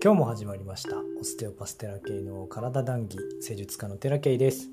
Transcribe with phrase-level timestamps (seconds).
[0.00, 0.96] 今日も始まりました。
[1.20, 4.68] オステオパステラケイの体談義施術家のテラケイです。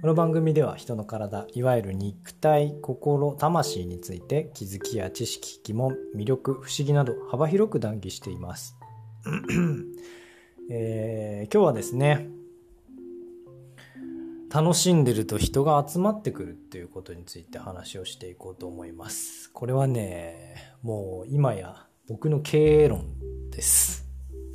[0.00, 8.74] この番組では人の体いわゆる肉体心魂について気づきや知識疑問魅力不思議など幅広く談義しています、
[10.70, 12.30] えー今日はですね
[14.50, 19.50] 楽しんでると人が集まってくるっていうことについて話をしていこうと思います。
[19.52, 23.04] これはねもう今や僕の経営論
[23.50, 24.03] です。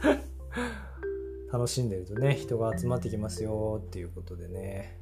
[1.52, 5.00] 楽しんでるとね人が集まってきますよっていうことでね。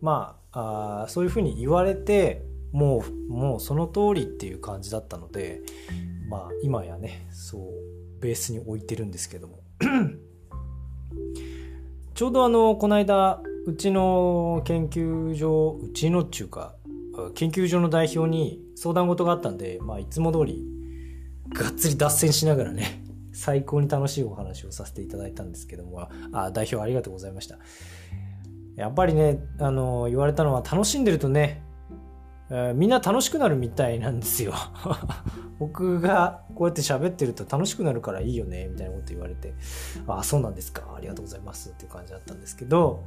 [0.00, 5.62] まあそういうふうに言われてもうもうその通りっていう感じだったので
[6.28, 9.60] まあ今やねそうベースに置いてるんですけども。
[12.14, 16.76] ちょうどあのこの間うちの研究所うちのっちゅうか
[17.34, 20.64] 研究所の代表に相談事があったんで、まあ、いつも通り
[21.52, 23.02] がっつり脱線しながらね
[23.34, 27.58] 最高に楽しいお話をさせていただいたんですけどもあ代表ありがとうございました。
[28.76, 31.62] やっぱりねあの言われたのは楽しんでるとね、
[32.50, 34.54] えーみんな楽しくなるみたいなんですよ。
[35.58, 39.54] 僕がこうやって喋ってると楽しくなるからいいよねみたいなこと言われて
[40.06, 43.04] あそうなんですかありがとうございますっていう感じだったんですけど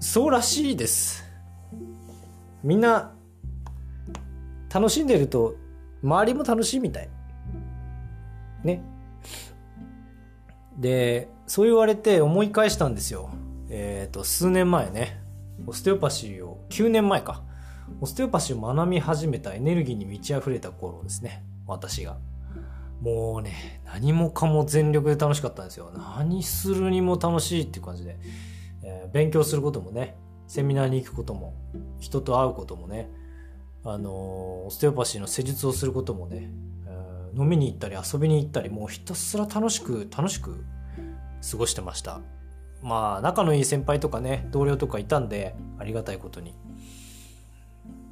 [0.00, 1.24] そうらしいです。
[2.62, 3.14] みんな
[4.72, 5.54] 楽しんでると
[6.02, 7.08] 周りも楽しいみたい。
[8.64, 8.82] ね。
[10.78, 13.30] でそう言われて思い返したんですよ。
[13.68, 15.20] えっ、と数年前ね。
[15.66, 17.42] オステオパシーを9年前か。
[18.00, 21.44] オステオパシーを学び始めたエネルギーに満ち溢れた頃ですね。
[21.66, 22.16] 私が。
[23.02, 25.90] もうね何もかも全力で楽しかったんですよ。
[25.94, 28.16] 何するにも楽しいっていう感じで、
[28.82, 31.54] えー勉強することもねセミナーに行くことも
[31.98, 33.10] 人と会うこともね
[33.84, 34.12] あのー
[34.66, 36.50] オステオパシーの施術をすることもね、
[37.36, 40.64] 飲みに行ったり遊びに行ったりもうひたすら楽しく楽しく
[41.50, 42.20] 過ごしてました。
[42.82, 46.54] まあ仲のいい先輩とかね同僚とかいたんでありがたいことに。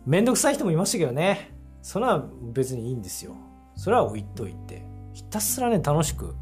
[0.07, 1.53] めんどくさい人もいましたけどね。
[1.83, 3.37] それは別にいいんですよ。
[3.77, 6.35] それは置いといてひたすらね楽しく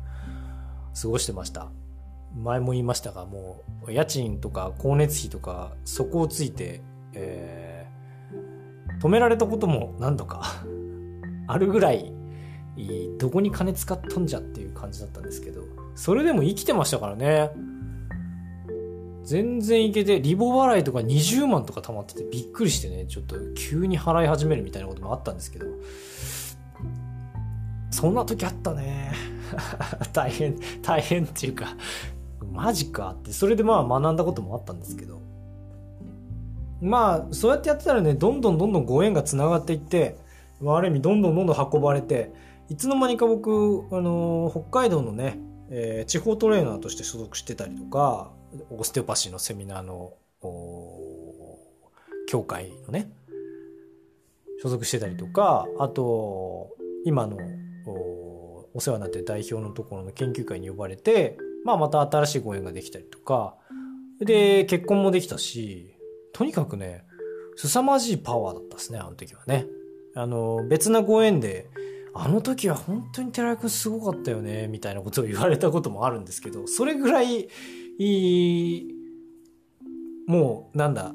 [1.00, 1.69] 過ごしてました。
[2.36, 6.82] 前も言いましたがもう家賃とか光熱費とか底をついて、
[7.14, 7.78] えー
[8.98, 10.42] 止められたことも何度か
[11.47, 12.12] あるぐらい
[13.18, 15.62] どこに金使っとんじゃっていう感じだったんですけど
[15.94, 17.50] それでも生きてましたからね。
[19.24, 25.66] 全然いけてリボ払いとか20万とか貯まっててびっくりしてねちょっと急に払い始めるみたいなこともあったんですけど。
[27.90, 29.12] そんな時あったね。
[30.14, 31.76] 大変大変っていうか
[32.50, 33.32] マジかって。
[33.32, 35.20] それでまあ学んだこともあったんですけど。
[36.80, 40.16] まあそうやってやってたらねどんどんどんどんご縁がつながっていって
[40.60, 42.32] まあある意味どんどんどんどん運ばれて
[42.68, 45.38] いつの間にか僕、あのー北海道のね、
[45.70, 48.30] えー地方トレーナーとして所属してたりとか
[48.70, 50.12] オステオパシーのセミナーの
[50.42, 51.58] お
[52.28, 53.10] 協会のね
[54.62, 56.70] 所属してたりとかあと
[57.04, 57.38] 今の
[57.86, 63.56] おお世話になってる代表のところの研究会に呼ばれて、まあ、また新しいご縁ができたりとか
[64.20, 65.94] で結婚もできたし
[66.32, 67.04] とにかくね
[67.56, 69.66] 凄まじいパワーだったですねあの時はね。
[70.14, 71.68] あの別なご縁で
[72.20, 77.48] あの時は本当に寺井君すごかったよねみたいなことを言われたこともあるんですけどそれぐらい
[77.98, 78.94] いい
[80.26, 81.14] もうなんだ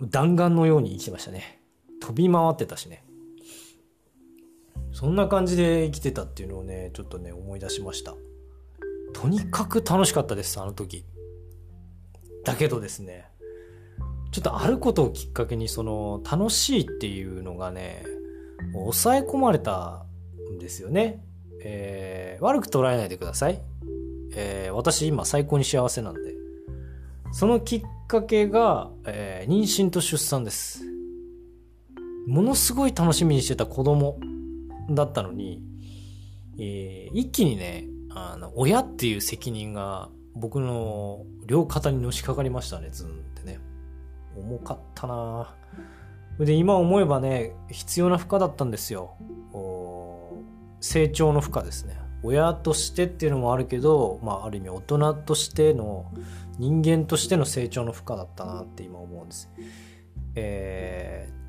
[0.00, 1.60] 弾丸のように生きてましたね。
[2.00, 3.04] 飛び回ってたしね。
[4.92, 8.14] そんな感じで生きてたっていうのをねちょっとね思い出しました。
[9.12, 11.04] とにかく楽しかったですあの時。
[12.44, 13.26] だけどですね
[14.32, 18.02] ちょっとあることをきっかけにその楽しいっていうのがね
[18.72, 20.04] 抑え込まれた
[20.54, 21.24] んですよね、
[21.62, 23.60] えー悪く捉えないでください、
[24.34, 26.34] えー私今最高に幸せなんで。
[27.32, 30.82] そのきっかけが、えー妊娠と出産です。
[32.26, 34.18] ものすごい楽しみにしてた子供
[34.90, 35.62] だったのに、
[36.58, 42.88] えー一気にねあの親っていう責任が僕の両肩にのしかかりましたね。
[42.90, 43.60] ズンってね。
[44.36, 45.46] 重かったなぁ
[46.46, 49.16] で今思えばね必要な負荷だったんですよ。
[50.80, 51.98] 成長の負荷ですね。
[52.22, 56.10] 親としてっていうのもあるけど、まあ、ある意味大人としての
[56.58, 59.50] 人間としての成長の負荷だったなって今思うんです。
[60.34, 61.40] えー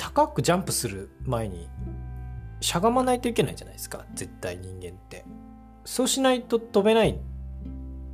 [0.00, 1.68] 高くジャンプする前に
[2.60, 4.06] しゃがまないといけないじゃないですか。
[4.14, 5.24] 絶対人間って。
[5.84, 7.18] そうしないと飛べない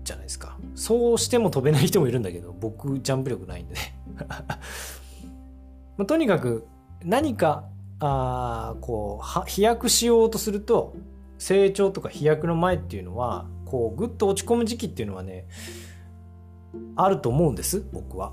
[0.02, 0.58] じゃないですか。
[0.74, 3.98] そうしても飛べない人もいるんだけど僕ジャンプ力ないんでね。
[5.96, 6.66] まあとにかく
[7.04, 7.64] 何か
[8.00, 10.94] あこう飛躍しようとすると
[11.38, 15.46] 成長とか飛躍の前っていうのはこうぐっと落ち込む時期っていうのはね
[16.94, 18.32] あると思うんです僕は。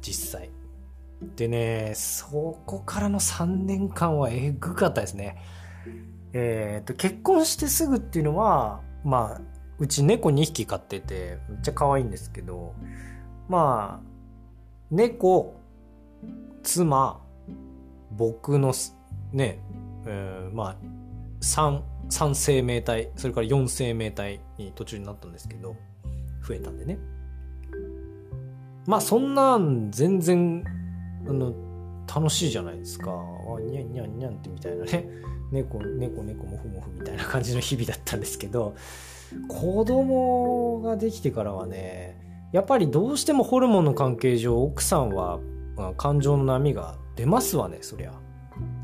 [0.00, 0.50] 実際。
[1.36, 5.36] でねそこからの3年間はえぐかったですね。
[6.32, 9.40] えっ、と結婚してすぐっていうのはまあ
[9.78, 12.74] うち猫2匹飼っててめっちゃ可愛いんですけど
[13.48, 14.06] まあ
[14.90, 15.54] 猫
[16.62, 17.20] 妻
[18.12, 18.74] 僕の
[19.32, 19.60] ね、
[20.06, 20.76] えー、まあ
[21.40, 25.76] 3 3生命体それから4生命体に途中になったんですけど
[26.46, 26.98] 増えたんでね。
[28.86, 30.64] まあそんなん全然
[31.28, 31.54] あの
[32.12, 33.12] 楽しいじゃないですか。
[33.12, 35.06] あにゃんにゃんにゃんってみたいなね。
[35.52, 38.76] 猫猫猫もふもふみたいな感じの日々だったんですけど
[39.48, 45.40] 子供ができてからはねやっぱりどうしてもホルモンの関係上奥さんは
[45.96, 48.12] 感情の波が出ますわねそりゃ。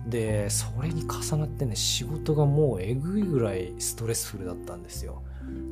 [0.06, 5.22] でそれに重なってね仕事がもうえぐいぐらいストレスフルだったんですよ。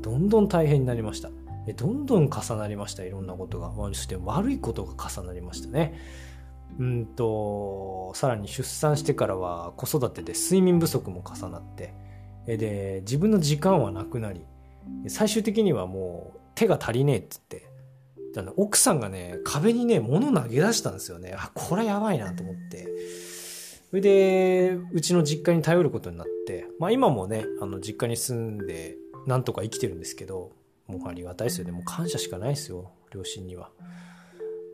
[0.02, 1.31] どんどん大変になりました。
[1.76, 3.72] どんどん重なりましたいろんなことが。
[3.75, 5.94] そして悪いことが重なりましたね。
[6.78, 11.94] うんとさらに出産してからは子育てで睡眠不足も重なって。
[12.46, 14.44] で自分の時間はなくなり
[15.08, 17.74] 最終的にはもう手が足りねえって言って
[18.56, 21.34] 奥さんがね壁にね物投げ出したんですよね。
[21.36, 22.88] あこれやばいなと思って。
[23.90, 26.66] それでうちの実家に頼ることになって。
[26.78, 28.96] まあ今もねあの実家に住んで
[29.26, 30.52] なんとか生きてるんですけど
[30.86, 31.72] もうありがたいですよね。
[31.72, 33.70] もう感謝しかないですよ両親には。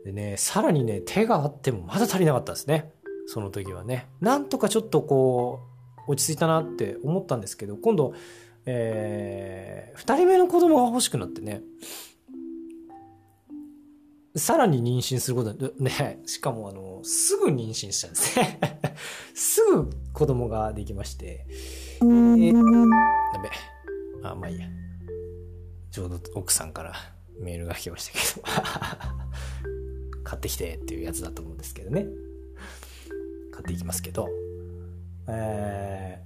[0.05, 2.91] でねさらにね手があってもまだ足りなかったですね。
[3.27, 4.07] その時はね。
[4.19, 5.59] なんとかちょっとこ
[6.07, 8.13] う落ち着いたなって思ったんですけど今度
[8.65, 11.61] えー、2人目の子供が欲しくなってね
[14.35, 18.59] さらに妊娠することね、しかもあの、すぐ妊娠したんですね。
[19.35, 21.45] すぐ子供ができまして。
[22.01, 23.49] えー、ダメ。
[24.23, 24.67] あ、まあいいや。
[25.91, 26.93] ちょうど奥さんから
[27.39, 30.21] メールが来ましたけど。
[30.23, 32.07] 買ってきてっていうやつだと思うんですけどね。
[33.51, 34.29] 買っていきますけど。
[35.27, 36.23] え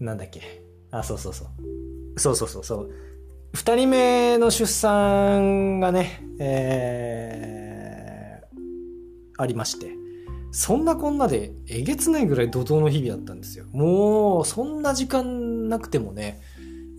[0.00, 0.40] ー、なんだっけ。
[0.92, 2.20] あ、そうそうそう。
[2.20, 2.92] そうそうそうそう。
[3.52, 10.02] 二人目の出産がね、えー、ありまして。
[10.54, 13.64] そんなこんなでえげつないぐらい怒涛の日々だったんですよ。
[13.72, 16.42] もう、そんな時間なくてもね、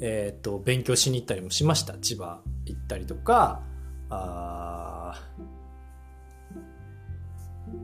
[0.02, 1.94] えっ、と、勉強しに行ったりもしました。
[2.00, 3.62] 千葉行ったりとか、
[4.10, 5.22] あ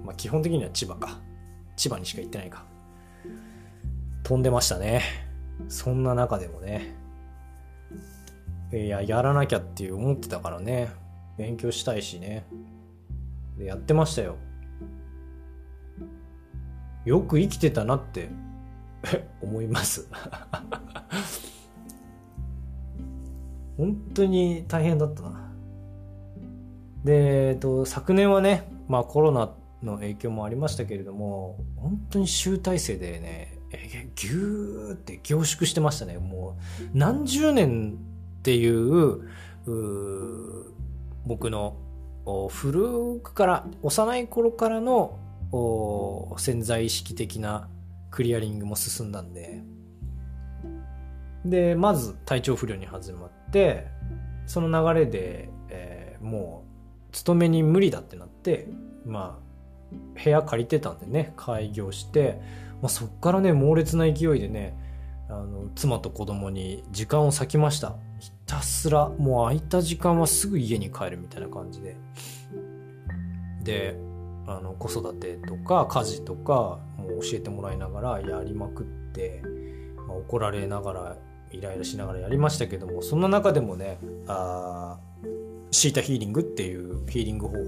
[0.04, 1.20] まあ基本的には千葉か。
[1.76, 2.66] 千葉にしか行ってないか。
[4.24, 5.04] 飛んでましたね。
[5.68, 6.96] そんな中でもね、
[8.72, 10.92] いや、やらなきゃって思ってたからね、
[11.38, 12.46] 勉強したいしね。
[13.58, 14.36] で、やってましたよ。
[17.06, 18.30] よく生きてたなって
[19.42, 20.08] 思います
[23.78, 25.52] 本当に大変だったな。
[27.04, 33.58] で、えっと、昨年はね、まあコロナの影響もありましたけれども、本当に集大成でね、
[34.16, 36.18] ぎゅーって凝縮してましたね。
[36.18, 36.58] も
[36.94, 37.98] う、何十年
[38.40, 39.22] っていう
[41.26, 41.76] 僕の
[42.50, 45.20] 古くから幼い頃からの
[46.38, 47.68] 潜在意識的な
[48.12, 49.64] クリアリングも進んだんで。
[51.46, 53.88] でまず体調不良に始まって
[54.46, 56.66] その流れで、えー、も
[57.10, 58.68] う勤めに無理だってなって
[59.06, 62.42] まあ部屋借りてたんでね開業して、
[62.82, 64.78] まあ、そっからね猛烈な勢いでね
[65.30, 67.96] あの妻と子供に時間を割きました。
[68.50, 71.96] たすらもう空いた時間はすぐ家に帰るみたいな感じで。
[73.64, 74.00] で
[74.48, 79.44] あの子育てとか家事とかもう教えてもらいながらやりまくって、
[80.08, 81.18] まあ、怒られながら
[81.52, 84.98] イライラしながらやりましたけどもそんな中でもねあ
[85.70, 87.60] シータヒーリングっていうヒーリング方法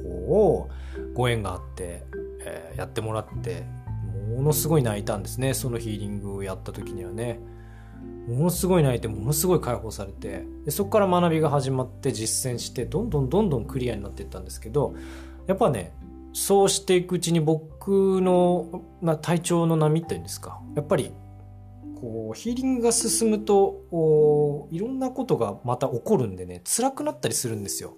[0.55, 0.69] を
[1.13, 2.03] ご縁があって、
[2.43, 3.63] えー、やってもらって
[4.35, 5.53] ものすごい泣いたんですね。
[5.53, 7.39] そのヒーリングをやった時にはね。
[8.31, 14.95] ものすごい泣いてものすごい解放されてでそこから学びが始まって実践してどんどんどんどんクリアになっていったんですけど
[15.47, 15.93] やっぱね
[16.33, 21.11] そうしていくうちに僕の、ま、体調の波っていうんですかやっぱり
[21.99, 27.95] こうヒーリングが進むといろんなことがまた起こるんでね辛くなったりするんですよ。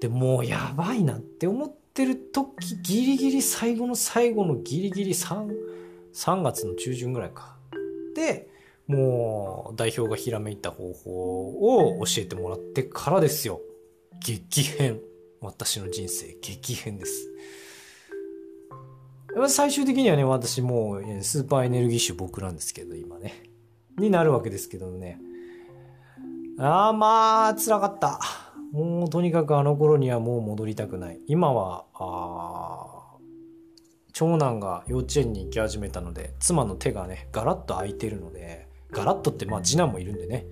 [0.00, 5.48] でもうやばいなって思ってる時ギリギリ最後の最後のギリギリ 3,
[6.12, 7.56] 3月の中旬ぐらいか。
[8.14, 8.51] で
[8.92, 13.60] もう代表がひらめいた方法を教えてもらってからですよ。
[14.24, 15.00] 激変。
[15.40, 17.28] 私の人生激変です。
[19.48, 23.42] 最終的にはね、私もうスーパーエネルギッシュ僕なんですけど、今ね。
[23.98, 25.18] になるわけですけどね。
[26.58, 28.20] ああ、まあ、辛かった。
[28.72, 31.20] もうとにかくあの頃にはもう戻りたくない。
[31.26, 33.02] 今は、あ
[34.12, 38.61] 長男が幼稚園に行き始めたので、妻の手がね、ガラッと空いてるので、
[38.92, 40.46] ガラッとってまあ次男もいるんでね、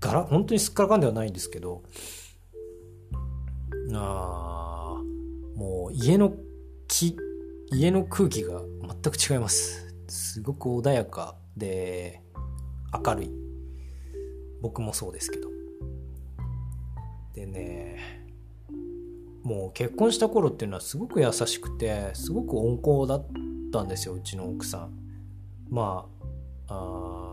[0.00, 1.82] ガラ、本当にすっからかんではないんですけど、
[3.92, 5.00] あ
[5.56, 6.34] もう家の
[6.88, 7.16] 気、
[7.72, 8.60] 家の空気が
[9.02, 9.94] 全く違います。
[10.08, 12.20] すごく穏やかで、
[13.04, 13.30] 明るい。
[14.60, 15.48] 僕もそうですけど。
[17.34, 18.24] でね、
[19.42, 23.26] もう結婚した頃っていうのはすごく優しくて、すごく温厚だっ
[23.72, 24.98] たんですよ、うちの奥さん。
[25.68, 26.06] ま
[26.68, 27.23] あ、あ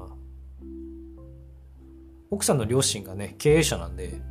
[2.31, 4.21] 奥さんの両親がね、経営者なんで、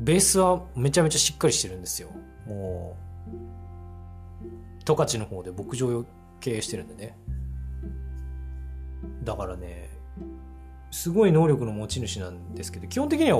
[0.00, 2.08] ベースはめちゃめちゃしっかりしてるんですよ。
[2.46, 2.96] も
[4.42, 6.04] う、十勝の方で牧場を
[6.40, 7.18] 経営してるんでね。
[9.22, 9.90] だからね、
[10.90, 13.38] すごい能力の持ち主なんですけど、基本的には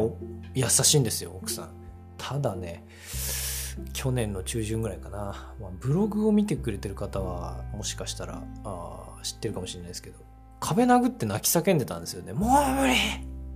[0.55, 1.71] 優しいんですよ、奥さん。
[2.19, 2.85] ただね、
[3.95, 10.19] 去年の中旬ぐらいかな、まあ、ブログを見てくれてる方は、もしかしたらあ知ってるかもしれないですけど、
[10.61, 12.35] 壁殴って泣き叫んでたんですよね。
[12.35, 12.51] もう
[12.81, 12.95] 無理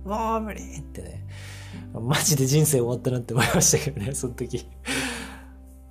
[0.05, 1.25] もう無理ってね。
[1.93, 4.67] マジで人生終わったなって思いましたけどね、 その時。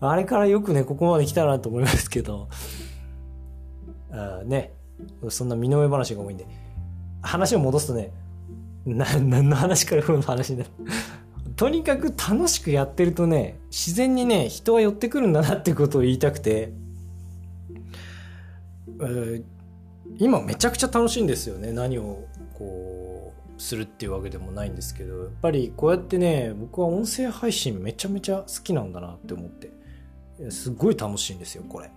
[0.00, 2.48] あれからよくね、ここまで来たなと思いますけど、
[4.10, 4.72] あね、
[5.28, 6.46] そんな身の上話が多いんで、
[7.22, 8.12] 話を戻すとね、
[8.84, 10.70] な、何の話からこの話になる。
[11.54, 16.72] とにかく楽しくやってるとね、自然にね、人は寄ってくるんだなってことを言いたくて、
[20.18, 21.72] 今めちゃくちゃ楽しいんですよね。
[21.72, 22.91] 何をこう、
[23.62, 29.70] するっていうわけでもないんですけど、やっぱりこうやってね、僕は音声配信めちゃめちゃ好きなんだなって思って、
[30.50, 31.90] すっごい楽しいんですよ、これ。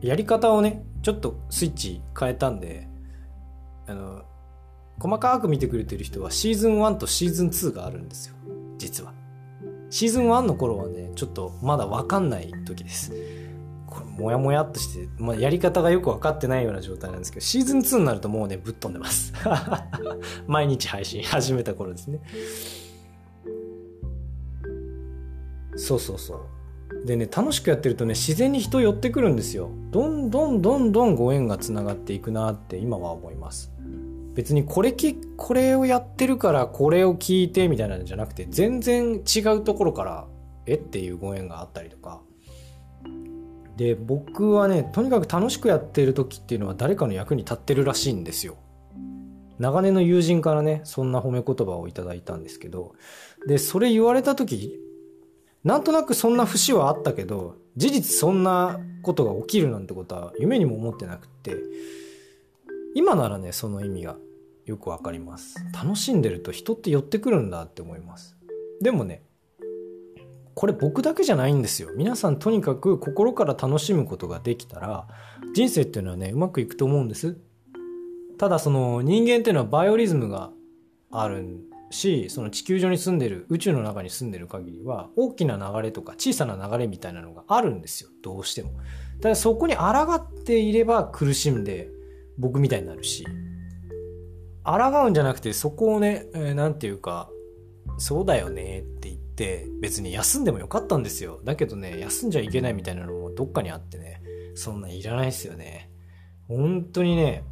[0.00, 2.88] やり方をね、ちょっとスイッチ変えたんで、
[3.86, 4.22] あの、
[5.00, 8.36] 細かく見てくれてる人はシーズン1とシーズン2があるんですよ。
[8.78, 9.12] 実は。
[9.90, 13.12] シーズン1の頃はね、ちょっとまだわかんない時です。
[13.94, 19.32] これ、もやもやっとして、まあ、やり方がよくわかってないような状態なんですけど、シーズン2になるともうね、ぶっ飛んでます。
[20.46, 22.20] 毎日配信始めた頃ですね。
[25.76, 27.06] そうそうそう。
[27.06, 29.70] でね、楽しくやってるとね、自然に人寄ってくるんですよ。
[29.90, 33.72] どんどんどんどんご縁が繋がっていくなって今は思います。
[34.34, 40.26] 別にこれき、これをやってるからこれを聞いてみたいなのじゃなくて、全然違うところから、
[40.66, 42.20] えっていうご縁があったりとか。
[43.76, 48.56] で、僕はね、とにかく楽しくやってる時っていうのは誰かの役に立ってるらしいんですよ。
[49.58, 52.94] 長年の友人からね、そんな褒め言葉をいただいたんですけど、
[53.46, 54.80] で、それ言われた時、
[55.62, 61.56] なんとなくそんな節はあったけど、事実そんなことが起きるなんてことは夢にも思ってなくって、
[62.94, 64.16] 今ならね、その意味が
[64.66, 65.56] よくわかります。
[65.72, 68.36] 楽しんでると人って寄ってくるんだって思います。
[68.80, 69.22] でもね、
[70.54, 71.90] これ僕だけじゃないんですよ。
[71.96, 75.06] 皆さんとにかく心から楽しむことができたら、
[75.54, 77.36] 人生っていうのはね、うまくいくと思うんです。
[78.38, 80.50] ただその人間っていうのはバイオリズムが
[81.10, 81.44] ある
[81.90, 88.10] し、その地球上に住んでる、宇宙の中に住んでる限りは、大きな流れとか小さな流れみたいなのがあるんですよ。
[88.22, 88.70] どうしても。
[89.20, 89.84] ただそこに抗
[90.14, 91.88] っていれば苦しんで
[92.36, 93.24] 僕みたいになるし、
[94.64, 97.30] 抗うんじゃなくてそこをね、えー、ていうか、
[97.98, 101.40] そうだよねって言って、って別に休んでもよかったんですよ。
[101.44, 104.22] だけどね、休んじゃいけないみたいなのもどっかにあってね、
[104.54, 105.90] そんないらないですよね。
[106.46, 107.42] 本当にね、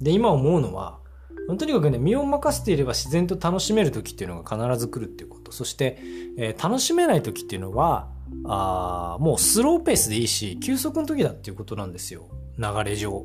[0.00, 0.98] で、今思うのは、
[1.58, 5.50] とにかくね、身を任せていれば自然と楽しめる時っていうのが必ず来るっていうこと。
[5.50, 5.98] そして、
[6.36, 8.10] えー、楽しめない時っていうのは、
[8.44, 12.28] あもうスローペースでいいし、休息の時だっていうことなんですよ。
[12.58, 13.24] 流れ上。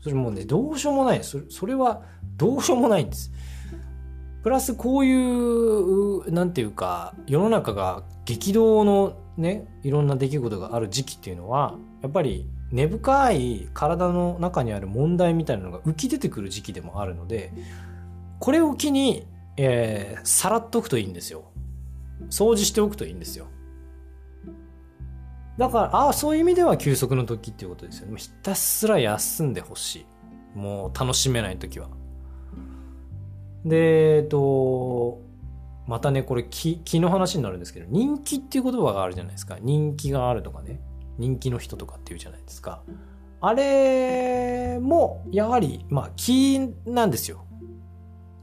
[0.00, 1.24] それもうね、どうしようもない。
[1.24, 2.02] それそれは
[2.36, 3.32] どうしようもないんです。
[4.46, 17.52] プラスこういう、なんていうか、世の中が激動のね、いろんな出来事がある時期っていうのは、やっぱり根深い体の中にある問題みたいなのが浮き出てくる時期でもあるので、
[18.38, 19.26] これを機に、
[19.56, 21.50] えー、さらっとくといいんですよ。
[22.30, 23.48] 掃除しておくといいんですよ。
[25.58, 28.16] だから、ああ、そういう意味では休息の時っていうことですよね。
[28.16, 30.06] ひたすら休んでほし
[30.54, 30.56] い。
[30.56, 31.88] もう楽しめない時は。
[33.66, 35.20] で、えっと、
[35.86, 39.58] またね、これ気、気の話になるんですけど、人気っていう言葉があるじゃないですか。
[39.60, 40.80] 人気があるとかね。
[41.18, 42.82] 人気の人とかっていうじゃないですか。
[43.40, 47.44] あれも、やはり、まあ、気なんですよ。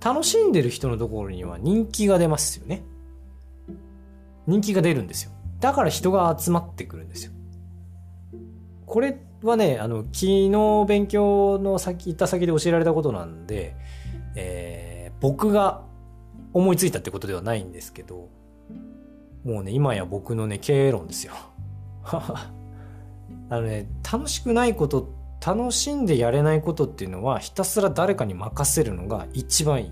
[0.03, 2.83] 楽しんでる人のところには人気が出ますよね。
[4.45, 5.31] 人気が出るんですよ。
[5.59, 7.31] だから人が集まってくるんですよ。
[8.85, 13.75] これはね、あの、昨日勉強の先、行った先で教えられたことなんで、
[14.35, 14.92] えー、
[15.23, 15.85] 僕が
[16.51, 18.27] 思いついたってことではないんですけど、
[19.45, 21.31] もうね、今や僕のね、経営論ですよ。
[22.03, 22.51] あ
[23.49, 29.89] のね、楽しくないこと、楽しんでやれないことっていうのは、ひたすら誰かに任せるのが一番いい。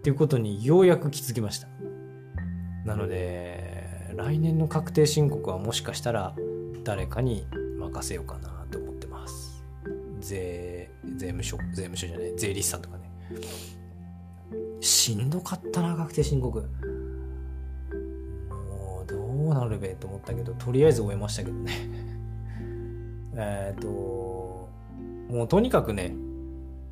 [0.00, 1.68] ていうことにようやく気づきました。
[2.86, 6.34] なので、来年の確定申告はもしかしたら
[6.84, 7.46] 誰かに
[7.78, 9.62] 任せようかなと思ってます。
[10.20, 13.10] 税、税務署、税務署じゃない、税理士さんとかね。
[14.80, 16.60] しんどかったな、確定申告。
[16.60, 16.66] も
[19.04, 21.72] う、どうなるべと思ったけど、とりあえず終えましたけどね。
[23.34, 24.68] えっと、
[25.30, 26.14] もうとにかくね、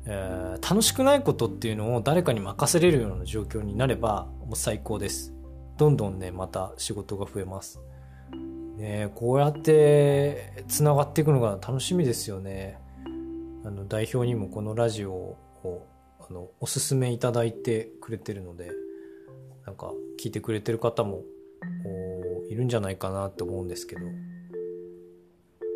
[0.05, 5.33] えー、楽しくないことっていうのを誰かに任せれるような状況になれば、もう最高です。
[5.77, 7.81] どんどんね、また仕事が増えます。
[8.77, 12.79] ね、こうやって繋がっていくのが楽しみですよね。
[13.65, 15.37] あの、代表にもこのラジオを、
[16.29, 18.71] あの、おすすめいただいてくれてるので、
[19.65, 21.23] なんか、聞いてくれてる方も、
[22.49, 24.01] いるんじゃないかなって思うんですけど、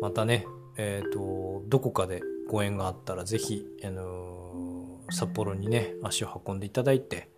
[0.00, 7.28] またね、えっ、ー、と、どこかでご縁があったら、ぜひ、あのー、札幌にね、足を運んでいただいて、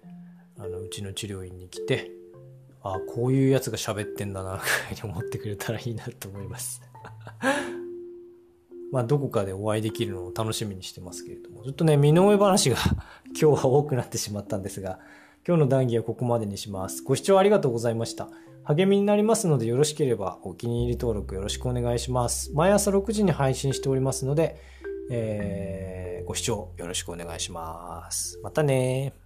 [0.59, 2.11] あの、うちの治療院に来て、
[2.83, 6.83] ああこういうやつが喋ってんだな、くらいに思ってくれたらいいなと思います。
[8.94, 12.76] まあ、どこかでお会いできるのを楽しみにしてますけれども、ちょっとね、身の上話が
[13.34, 15.00] 今日は多くなってしまったんですが、
[15.44, 17.02] 今日の談義はここまでにします。
[17.02, 18.28] ご視聴ありがとうございました。
[18.62, 22.52] 励みになりますのでよろしければお気に入り登録よろしくお願いします。
[22.54, 24.60] 毎朝6時に配信しておりますので、
[25.10, 28.38] えー、ご視聴よろしくお願いします。
[28.44, 29.24] またね